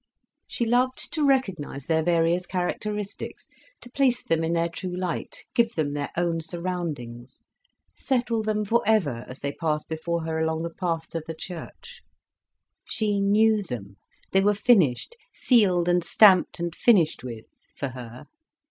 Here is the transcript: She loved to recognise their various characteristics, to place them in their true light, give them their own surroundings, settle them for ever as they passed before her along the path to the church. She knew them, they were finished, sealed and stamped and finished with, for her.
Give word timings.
She 0.47 0.65
loved 0.65 1.13
to 1.13 1.23
recognise 1.23 1.85
their 1.85 2.01
various 2.01 2.47
characteristics, 2.47 3.47
to 3.81 3.91
place 3.91 4.23
them 4.23 4.43
in 4.43 4.53
their 4.53 4.67
true 4.67 4.95
light, 4.97 5.43
give 5.53 5.75
them 5.75 5.93
their 5.93 6.09
own 6.17 6.41
surroundings, 6.41 7.43
settle 7.95 8.41
them 8.41 8.65
for 8.65 8.81
ever 8.87 9.23
as 9.27 9.41
they 9.41 9.51
passed 9.51 9.87
before 9.87 10.23
her 10.23 10.39
along 10.39 10.63
the 10.63 10.73
path 10.73 11.11
to 11.11 11.19
the 11.23 11.35
church. 11.35 12.01
She 12.89 13.19
knew 13.21 13.61
them, 13.61 13.97
they 14.31 14.41
were 14.41 14.55
finished, 14.55 15.15
sealed 15.35 15.87
and 15.87 16.03
stamped 16.03 16.59
and 16.59 16.73
finished 16.75 17.23
with, 17.23 17.45
for 17.75 17.89
her. 17.89 18.25